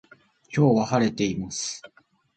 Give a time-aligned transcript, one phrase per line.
[0.51, 1.83] 今日は晴れています